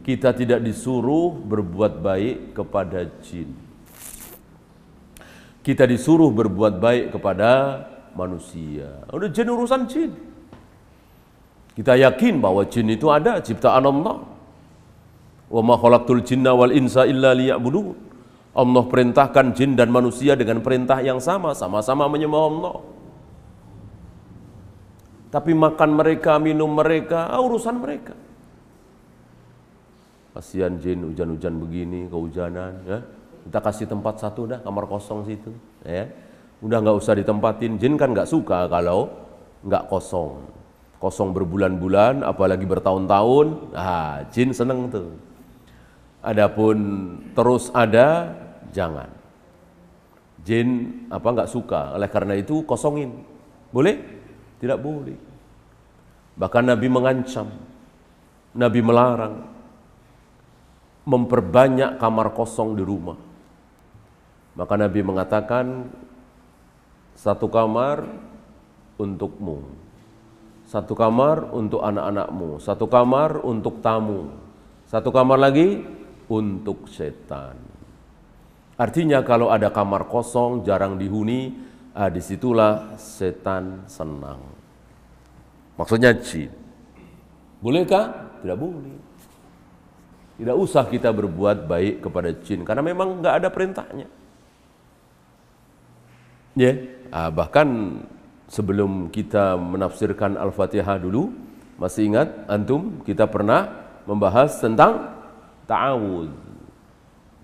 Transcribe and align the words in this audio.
kita 0.00 0.32
tidak 0.32 0.64
disuruh 0.64 1.36
berbuat 1.36 2.00
baik 2.00 2.56
kepada 2.56 3.04
jin. 3.20 3.52
Kita 5.60 5.84
disuruh 5.84 6.32
berbuat 6.32 6.80
baik 6.80 7.12
kepada 7.12 7.84
manusia. 8.16 9.04
Udah 9.12 9.28
jin 9.28 9.48
urusan 9.52 9.84
jin. 9.84 10.10
Kita 11.76 11.94
yakin 12.00 12.40
bahwa 12.40 12.64
jin 12.64 12.88
itu 12.88 13.12
ada 13.12 13.44
ciptaan 13.44 13.84
Allah. 13.84 14.24
Wa 15.52 15.60
ma 15.60 15.76
khalaqtul 15.76 16.24
jinna 16.24 16.56
wal 16.56 16.72
insa 16.72 17.04
illa 17.04 17.36
liya'budun. 17.36 18.08
Allah 18.50 18.82
perintahkan 18.88 19.54
jin 19.54 19.78
dan 19.78 19.92
manusia 19.94 20.34
dengan 20.34 20.58
perintah 20.58 20.98
yang 20.98 21.22
sama, 21.22 21.54
sama-sama 21.54 22.10
menyembah 22.10 22.42
Allah. 22.50 22.76
Tapi 25.30 25.54
makan 25.54 25.90
mereka, 25.94 26.42
minum 26.42 26.74
mereka, 26.74 27.30
ah, 27.30 27.38
urusan 27.38 27.78
mereka. 27.78 28.18
Kasihan 30.40 30.72
jin 30.80 31.04
hujan-hujan 31.04 31.60
begini, 31.60 32.08
kehujanan, 32.08 32.72
ya. 32.88 33.04
Kita 33.44 33.60
kasih 33.60 33.84
tempat 33.84 34.24
satu 34.24 34.48
dah, 34.48 34.56
kamar 34.64 34.88
kosong 34.88 35.28
situ, 35.28 35.52
ya. 35.84 36.08
Udah 36.64 36.80
nggak 36.80 36.96
usah 36.96 37.12
ditempatin. 37.12 37.76
Jin 37.76 38.00
kan 38.00 38.16
nggak 38.16 38.24
suka 38.24 38.64
kalau 38.72 39.12
nggak 39.60 39.84
kosong. 39.92 40.40
Kosong 40.96 41.36
berbulan-bulan, 41.36 42.24
apalagi 42.24 42.64
bertahun-tahun, 42.64 43.76
ah, 43.76 44.24
jin 44.32 44.56
seneng 44.56 44.88
tuh. 44.88 45.12
Adapun 46.24 46.76
terus 47.36 47.68
ada, 47.76 48.32
jangan. 48.72 49.12
Jin 50.40 51.04
apa 51.12 51.36
nggak 51.36 51.52
suka, 51.52 52.00
oleh 52.00 52.08
karena 52.08 52.32
itu 52.32 52.64
kosongin. 52.64 53.12
Boleh? 53.68 54.00
Tidak 54.56 54.80
boleh. 54.80 55.20
Bahkan 56.32 56.64
Nabi 56.64 56.88
mengancam, 56.88 57.52
Nabi 58.56 58.80
melarang 58.80 59.59
memperbanyak 61.04 61.96
kamar 61.96 62.32
kosong 62.36 62.76
di 62.76 62.84
rumah. 62.84 63.16
Maka 64.56 64.74
Nabi 64.76 65.00
mengatakan 65.00 65.88
satu 67.16 67.48
kamar 67.48 68.04
untukmu, 69.00 69.64
satu 70.68 70.92
kamar 70.92 71.48
untuk 71.54 71.80
anak-anakmu, 71.80 72.60
satu 72.60 72.84
kamar 72.90 73.40
untuk 73.40 73.80
tamu, 73.80 74.32
satu 74.84 75.08
kamar 75.08 75.38
lagi 75.40 75.80
untuk 76.28 76.88
setan. 76.90 77.56
Artinya 78.80 79.20
kalau 79.20 79.52
ada 79.52 79.68
kamar 79.68 80.08
kosong 80.08 80.64
jarang 80.64 80.96
dihuni, 80.96 81.52
ah, 81.92 82.08
di 82.08 82.20
situlah 82.24 82.96
setan 82.96 83.84
senang. 83.84 84.40
Maksudnya 85.76 86.16
jin. 86.16 86.52
Bolehkah? 87.60 88.36
Tidak 88.40 88.56
boleh. 88.56 89.09
Tidak 90.40 90.56
usah 90.56 90.88
kita 90.88 91.12
berbuat 91.12 91.68
baik 91.68 92.08
kepada 92.08 92.32
jin 92.32 92.64
karena 92.64 92.80
memang 92.80 93.20
nggak 93.20 93.44
ada 93.44 93.48
perintahnya. 93.52 94.08
Ya, 96.56 96.64
yeah. 96.64 96.74
ah, 97.12 97.28
bahkan 97.28 98.00
sebelum 98.48 99.12
kita 99.12 99.54
menafsirkan 99.60 100.40
Al-Fatihah 100.40 100.96
dulu, 100.96 101.30
masih 101.76 102.08
ingat 102.08 102.28
antum 102.48 103.04
kita 103.04 103.28
pernah 103.28 103.68
membahas 104.08 104.56
tentang 104.58 105.12
ta'awud. 105.68 106.32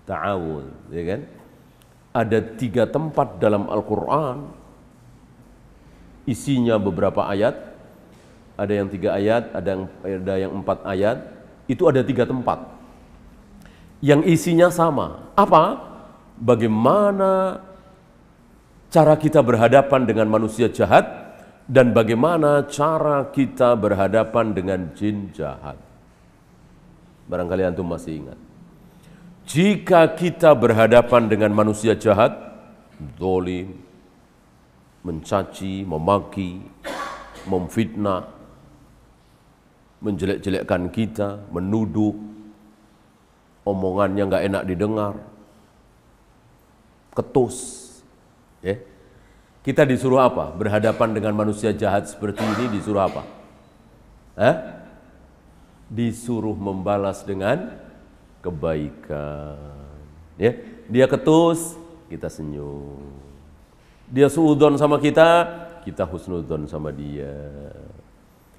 Ta'awud, 0.09 0.65
ya 0.91 1.03
kan? 1.05 1.21
Ada 2.17 2.39
tiga 2.57 2.83
tempat 2.89 3.37
dalam 3.37 3.69
Al-Quran, 3.69 4.49
isinya 6.25 6.81
beberapa 6.81 7.29
ayat, 7.29 7.55
ada 8.57 8.73
yang 8.73 8.89
tiga 8.89 9.15
ayat, 9.15 9.53
ada 9.53 9.69
yang, 9.69 9.83
ada 10.01 10.33
yang 10.35 10.51
empat 10.59 10.81
ayat, 10.83 11.17
itu 11.69 11.85
ada 11.85 12.01
tiga 12.01 12.25
tempat. 12.25 12.76
Yang 13.99 14.21
isinya 14.29 14.69
sama. 14.69 15.33
Apa? 15.33 15.81
Bagaimana 16.37 17.61
cara 18.93 19.17
kita 19.17 19.41
berhadapan 19.41 20.05
dengan 20.05 20.27
manusia 20.29 20.69
jahat 20.69 21.05
dan 21.67 21.91
bagaimana 21.91 22.63
cara 22.71 23.27
kita 23.27 23.75
berhadapan 23.75 24.55
dengan 24.55 24.79
jin 24.95 25.33
jahat. 25.35 25.75
Barangkali 27.27 27.67
antum 27.67 27.91
masih 27.91 28.23
ingat. 28.23 28.39
Jika 29.47 30.15
kita 30.15 30.55
berhadapan 30.55 31.27
dengan 31.27 31.51
manusia 31.51 31.95
jahat, 31.95 32.35
dolim, 33.19 33.75
mencaci, 35.03 35.87
memaki, 35.87 36.63
memfitnah, 37.47 38.27
menjelek-jelekkan 40.03 40.91
kita, 40.91 41.47
menuduh, 41.51 42.15
omongannya 43.67 44.23
nggak 44.23 44.45
enak 44.47 44.63
didengar, 44.63 45.13
ketus, 47.11 47.57
ya. 48.63 48.79
Kita 49.67 49.83
disuruh 49.83 50.23
apa? 50.23 50.55
Berhadapan 50.55 51.11
dengan 51.11 51.35
manusia 51.35 51.75
jahat 51.75 52.07
seperti 52.07 52.39
ini 52.39 52.79
disuruh 52.79 53.03
apa? 53.03 53.27
Eh? 54.39 54.55
disuruh 55.87 56.55
membalas 56.55 57.23
dengan 57.23 57.71
kebaikan. 58.43 59.55
Ya, 60.35 60.53
dia 60.85 61.05
ketus, 61.07 61.79
kita 62.11 62.27
senyum. 62.27 63.01
Dia 64.07 64.31
suudon 64.31 64.79
sama 64.79 64.99
kita, 64.99 65.47
kita 65.83 66.07
husnudon 66.07 66.67
sama 66.67 66.91
dia. 66.91 67.33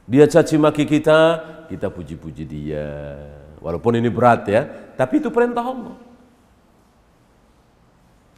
Dia 0.09 0.25
caci 0.25 0.57
maki 0.57 0.89
kita, 0.89 1.21
kita 1.69 1.93
puji-puji 1.93 2.45
dia. 2.49 2.89
Walaupun 3.59 3.99
ini 3.99 4.11
berat 4.11 4.47
ya, 4.47 4.67
tapi 4.95 5.19
itu 5.19 5.29
perintah 5.29 5.63
Allah. 5.63 5.97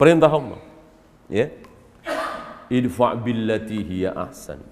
Perintah 0.01 0.33
Allah. 0.33 0.61
Ya. 1.29 1.53
Idfa' 2.71 3.19
billati 3.19 3.83
hiya 3.83 4.15
ahsan 4.15 4.63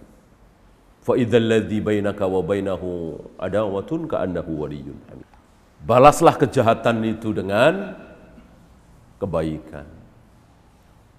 fa 1.09 1.17
idzal 1.17 1.49
ladzi 1.49 1.81
bainaka 1.81 2.29
wa 2.29 2.45
bainahu 2.45 3.17
adawatun 3.41 4.05
ka'annahu 4.05 4.53
waliyyun 4.61 4.99
hamid. 5.09 5.29
Balaslah 5.81 6.37
kejahatan 6.37 7.01
itu 7.09 7.33
dengan 7.33 7.97
kebaikan. 9.17 9.89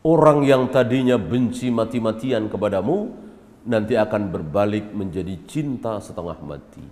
Orang 0.05 0.45
yang 0.45 0.69
tadinya 0.69 1.17
benci 1.17 1.73
mati-matian 1.73 2.47
kepadamu 2.53 3.11
nanti 3.65 3.97
akan 3.97 4.29
berbalik 4.29 4.93
menjadi 4.93 5.35
cinta 5.49 5.97
setengah 5.97 6.37
mati. 6.45 6.85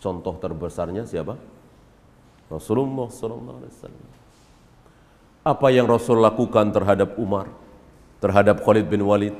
Contoh 0.00 0.34
terbesarnya 0.40 1.04
siapa? 1.04 1.36
Rasulullah 2.48 3.06
wasallam. 3.06 4.08
Apa 5.40 5.68
yang 5.72 5.86
Rasul 5.88 6.20
lakukan 6.20 6.72
terhadap 6.74 7.16
Umar, 7.16 7.48
terhadap 8.18 8.60
Khalid 8.60 8.88
bin 8.88 9.04
Walid, 9.04 9.36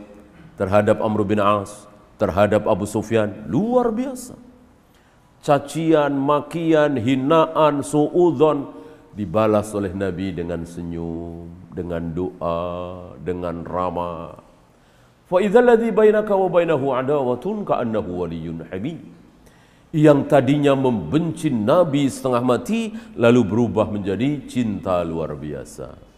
terhadap 0.60 1.00
Amr 1.00 1.24
bin 1.24 1.40
As, 1.40 1.88
terhadap 2.20 2.68
Abu 2.68 2.84
Sufyan 2.84 3.48
luar 3.48 3.88
biasa. 3.92 4.36
Cacian, 5.40 6.20
makian, 6.20 7.00
hinaan, 7.00 7.80
suudon 7.80 8.76
dibalas 9.16 9.72
oleh 9.72 9.92
Nabi 9.96 10.36
dengan 10.36 10.68
senyum, 10.68 11.48
dengan 11.72 12.12
doa, 12.12 12.60
dengan 13.20 13.64
ramah. 13.64 14.36
Fa 15.24 15.40
idzal 15.40 15.64
ladzi 15.64 15.88
bainaka 15.92 16.36
wa 16.36 16.48
bainahu 16.52 16.92
adawatun 16.92 17.64
ka'annahu 17.64 18.24
waliyyun 18.24 18.68
hamid. 18.68 19.19
Yang 19.90 20.30
tadinya 20.30 20.78
membenci 20.78 21.50
Nabi 21.50 22.06
setengah 22.06 22.42
mati 22.46 22.94
lalu 23.18 23.42
berubah 23.42 23.90
menjadi 23.90 24.46
cinta 24.46 25.02
luar 25.02 25.34
biasa. 25.34 26.10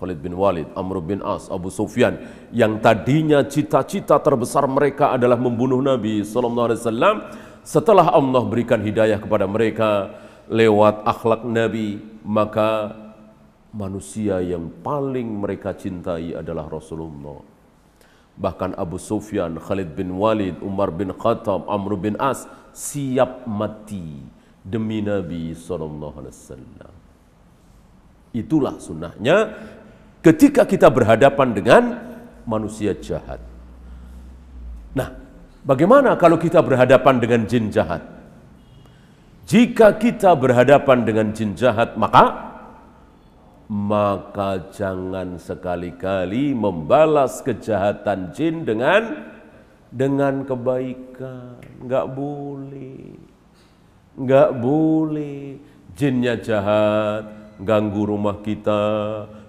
Khalid 0.00 0.18
bin 0.18 0.34
Walid, 0.34 0.68
Amr 0.74 0.98
bin 1.04 1.20
As, 1.22 1.46
Abu 1.52 1.70
Sufyan 1.70 2.18
yang 2.50 2.82
tadinya 2.82 3.46
cita-cita 3.46 4.18
terbesar 4.18 4.66
mereka 4.66 5.14
adalah 5.14 5.38
membunuh 5.38 5.78
Nabi 5.78 6.26
sallallahu 6.26 6.66
alaihi 6.72 6.80
wasallam 6.82 7.16
setelah 7.62 8.10
Allah 8.10 8.42
berikan 8.42 8.82
hidayah 8.82 9.22
kepada 9.22 9.46
mereka 9.46 10.12
lewat 10.50 11.06
akhlak 11.08 11.46
Nabi 11.46 12.02
maka 12.26 12.92
manusia 13.70 14.42
yang 14.42 14.68
paling 14.82 15.40
mereka 15.40 15.72
cintai 15.72 16.36
adalah 16.36 16.68
Rasulullah 16.68 17.53
bahkan 18.34 18.74
Abu 18.74 18.98
Sufyan, 18.98 19.58
Khalid 19.58 19.94
bin 19.94 20.14
Walid, 20.18 20.58
Umar 20.60 20.90
bin 20.90 21.14
Khattab, 21.14 21.66
Amr 21.70 21.94
bin 21.98 22.14
As 22.18 22.46
siap 22.74 23.46
mati 23.46 24.22
demi 24.64 25.04
Nabi 25.04 25.54
wasallam 25.54 27.04
itulah 28.34 28.76
sunnahnya 28.82 29.54
ketika 30.20 30.66
kita 30.66 30.90
berhadapan 30.90 31.54
dengan 31.54 31.82
manusia 32.44 32.92
jahat. 32.98 33.38
Nah, 34.92 35.14
bagaimana 35.62 36.18
kalau 36.18 36.36
kita 36.36 36.58
berhadapan 36.60 37.22
dengan 37.22 37.40
jin 37.46 37.70
jahat? 37.70 38.02
Jika 39.46 39.94
kita 40.00 40.34
berhadapan 40.34 41.06
dengan 41.06 41.30
jin 41.30 41.54
jahat, 41.54 41.94
maka 41.94 42.53
maka 43.74 44.70
jangan 44.70 45.34
sekali-kali 45.34 46.54
membalas 46.54 47.42
kejahatan 47.42 48.30
jin 48.30 48.62
dengan 48.62 49.34
dengan 49.90 50.46
kebaikan. 50.46 51.58
Enggak 51.82 52.06
boleh. 52.14 53.18
Nggak 54.14 54.50
boleh. 54.62 55.58
Jinnya 55.98 56.38
jahat, 56.38 57.26
ganggu 57.58 58.06
rumah 58.06 58.38
kita, 58.46 58.82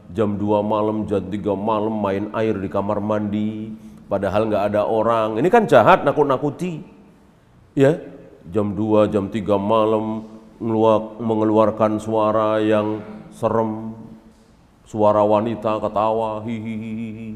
jam 0.10 0.38
2 0.42 0.62
malam, 0.66 1.06
jam 1.06 1.22
3 1.22 1.54
malam 1.54 1.94
main 1.94 2.30
air 2.38 2.58
di 2.58 2.70
kamar 2.70 3.02
mandi, 3.02 3.74
padahal 4.10 4.50
nggak 4.50 4.74
ada 4.74 4.86
orang. 4.86 5.38
Ini 5.42 5.50
kan 5.50 5.66
jahat 5.70 6.06
nakut-nakuti. 6.06 6.82
Ya, 7.74 7.98
jam 8.50 8.78
2, 8.78 9.10
jam 9.10 9.30
3 9.30 9.58
malam 9.58 10.26
mengeluarkan 11.22 11.98
suara 11.98 12.62
yang 12.62 13.02
serem, 13.34 14.05
suara 14.86 15.26
wanita 15.26 15.82
ketawa, 15.82 16.40
hihihi. 16.46 17.30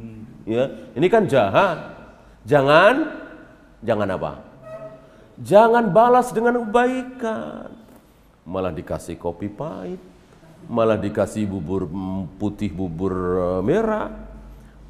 Ya, 0.46 0.64
ini 0.96 1.08
kan 1.10 1.26
jahat. 1.26 1.98
Jangan, 2.46 3.10
jangan 3.84 4.10
apa? 4.16 4.34
Jangan 5.42 5.92
balas 5.92 6.32
dengan 6.32 6.64
kebaikan. 6.64 7.70
Malah 8.50 8.74
dikasih 8.74 9.20
kopi 9.22 9.46
pahit, 9.46 10.02
malah 10.66 10.98
dikasih 10.98 11.46
bubur 11.46 11.86
putih, 12.42 12.74
bubur 12.74 13.14
eh, 13.14 13.62
merah, 13.62 14.10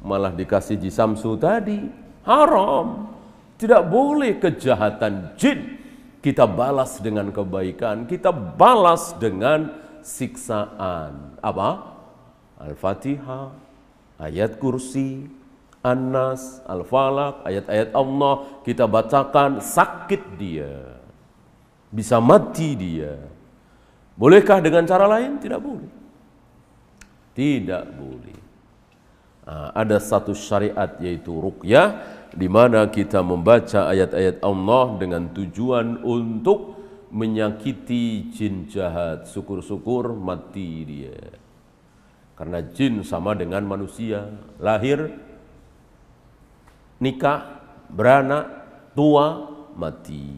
malah 0.00 0.32
dikasih 0.32 0.80
jisamsu 0.80 1.36
tadi. 1.36 1.80
Haram. 2.24 3.12
Tidak 3.60 3.92
boleh 3.92 4.40
kejahatan 4.40 5.36
jin 5.36 5.76
kita 6.24 6.48
balas 6.48 6.96
dengan 7.00 7.28
kebaikan, 7.28 8.08
kita 8.08 8.32
balas 8.32 9.12
dengan 9.20 9.68
siksaan. 10.00 11.36
Apa? 11.44 11.99
Al-Fatihah, 12.60 13.50
ayat 14.20 14.60
kursi, 14.60 15.26
An-Nas, 15.80 16.60
Al-Falaq, 16.68 17.48
ayat-ayat 17.48 17.96
Allah 17.96 18.60
kita 18.68 18.84
bacakan 18.84 19.64
sakit 19.64 20.22
dia. 20.36 21.00
Bisa 21.88 22.20
mati 22.20 22.76
dia. 22.76 23.16
Bolehkah 24.14 24.60
dengan 24.60 24.84
cara 24.84 25.08
lain? 25.08 25.40
Tidak 25.40 25.56
boleh. 25.56 25.90
Tidak 27.32 27.84
boleh. 27.96 28.40
Nah, 29.50 29.74
ada 29.74 29.98
satu 29.98 30.36
syariat 30.36 30.94
yaitu 31.02 31.32
ruqyah 31.34 31.98
di 32.30 32.46
mana 32.46 32.86
kita 32.86 33.18
membaca 33.24 33.90
ayat-ayat 33.90 34.44
Allah 34.44 34.94
dengan 35.00 35.26
tujuan 35.34 36.06
untuk 36.06 36.78
menyakiti 37.10 38.30
jin 38.30 38.70
jahat. 38.70 39.26
Syukur-syukur 39.26 40.14
mati 40.14 40.86
dia. 40.86 41.18
Karena 42.40 42.64
jin 42.64 43.04
sama 43.04 43.36
dengan 43.36 43.60
manusia, 43.68 44.32
lahir 44.56 45.12
nikah, 46.96 47.60
beranak, 47.92 48.48
tua, 48.96 49.44
mati. 49.76 50.32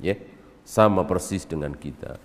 Ya, 0.00 0.16
sama 0.64 1.04
persis 1.04 1.44
dengan 1.44 1.76
kita. 1.76 2.16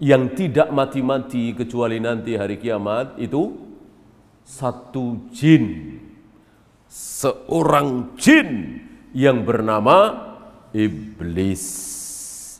Yang 0.00 0.24
tidak 0.40 0.72
mati-mati 0.72 1.52
kecuali 1.52 2.00
nanti 2.00 2.32
hari 2.32 2.56
kiamat 2.56 3.20
itu 3.20 3.52
satu 4.40 5.28
jin. 5.28 6.00
Seorang 6.88 8.16
jin 8.16 8.80
yang 9.12 9.44
bernama 9.44 10.16
iblis. 10.72 11.64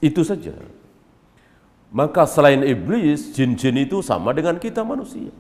Itu 0.05 0.29
saja. 0.29 0.76
Maka 1.95 2.27
selain 2.27 2.67
iblis, 2.67 3.33
jin-jin 3.33 3.87
itu 3.87 4.03
sama 4.03 4.35
dengan 4.35 4.59
kita 4.59 4.83
manusia. 4.83 5.31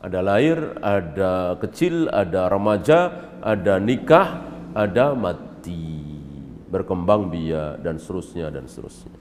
Ada 0.00 0.24
lahir, 0.24 0.56
ada 0.80 1.60
kecil, 1.60 2.08
ada 2.08 2.48
remaja, 2.48 3.28
ada 3.44 3.76
nikah, 3.76 4.48
ada 4.72 5.12
mati, 5.12 6.00
berkembang 6.72 7.28
biak 7.28 7.84
dan 7.84 8.00
seterusnya 8.00 8.48
dan 8.48 8.64
seterusnya. 8.64 9.12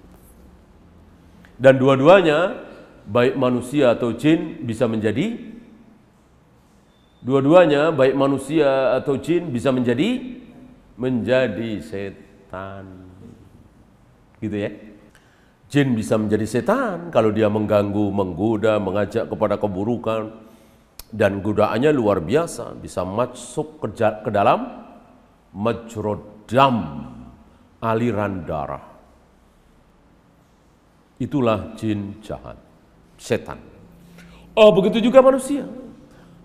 Dan 1.60 1.76
dua-duanya 1.76 2.64
baik 3.04 3.36
manusia 3.36 3.92
atau 3.92 4.16
jin 4.16 4.64
bisa 4.64 4.88
menjadi 4.88 5.36
dua-duanya 7.20 7.92
baik 7.92 8.16
manusia 8.16 8.96
atau 8.96 9.20
jin 9.20 9.52
bisa 9.52 9.76
menjadi 9.76 10.40
menjadi 10.96 11.84
setan. 11.84 13.12
Gitu 14.40 14.56
ya. 14.56 14.72
Jin 15.70 15.94
bisa 15.94 16.18
menjadi 16.18 16.50
setan 16.50 17.14
kalau 17.14 17.30
dia 17.30 17.46
mengganggu, 17.46 18.10
menggoda, 18.10 18.82
mengajak 18.82 19.30
kepada 19.30 19.62
keburukan. 19.62 20.50
Dan 21.10 21.42
godaannya 21.42 21.90
luar 21.94 22.22
biasa 22.22 22.78
bisa 22.78 23.02
masuk 23.02 23.82
ke, 23.82 23.98
ke 23.98 24.30
dalam 24.30 24.66
majrodam 25.54 27.06
aliran 27.82 28.46
darah. 28.46 28.86
Itulah 31.22 31.74
jin 31.78 32.22
jahat 32.22 32.58
setan. 33.18 33.58
Oh 34.54 34.70
begitu 34.74 35.02
juga 35.02 35.22
manusia. 35.22 35.66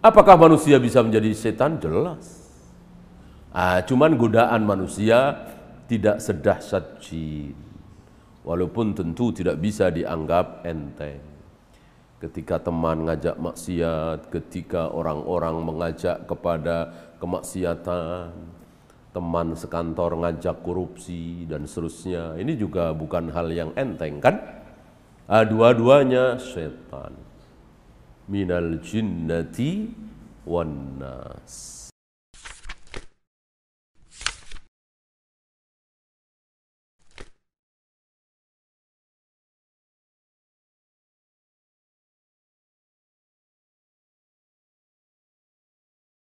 Apakah 0.04 0.36
manusia 0.36 0.76
bisa 0.76 1.00
menjadi 1.00 1.32
setan? 1.32 1.80
Jelas. 1.80 2.44
Ah, 3.52 3.80
cuman 3.84 4.16
godaan 4.16 4.64
manusia 4.64 5.48
tidak 5.88 6.20
sedahsyat 6.24 7.00
jin 7.04 7.73
walaupun 8.44 8.94
tentu 8.94 9.32
tidak 9.32 9.58
bisa 9.58 9.88
dianggap 9.90 10.62
enteng 10.68 11.34
ketika 12.24 12.56
teman 12.56 13.04
ngajak 13.04 13.36
maksiat, 13.36 14.32
ketika 14.32 14.88
orang-orang 14.88 15.60
mengajak 15.60 16.24
kepada 16.24 16.88
kemaksiatan, 17.20 18.32
teman 19.12 19.52
sekantor 19.52 20.16
ngajak 20.24 20.64
korupsi 20.64 21.44
dan 21.44 21.68
seterusnya. 21.68 22.40
Ini 22.40 22.56
juga 22.56 22.96
bukan 22.96 23.28
hal 23.28 23.52
yang 23.52 23.70
enteng 23.76 24.24
kan? 24.24 24.40
Ah, 25.28 25.44
dua-duanya 25.44 26.40
setan. 26.40 27.12
Minal 28.24 28.80
jinnati 28.80 29.92
wan 30.48 30.96
nas. 30.96 31.83